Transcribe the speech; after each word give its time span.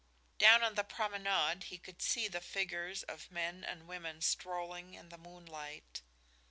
Down 0.39 0.63
on 0.63 0.73
the 0.73 0.83
promenade 0.83 1.65
he 1.65 1.77
could 1.77 2.01
see 2.01 2.27
the 2.27 2.41
figures 2.41 3.03
of 3.03 3.29
men 3.29 3.63
and 3.63 3.87
women 3.87 4.19
strolling 4.21 4.95
in 4.95 5.09
the 5.09 5.17
moonlight. 5.19 6.01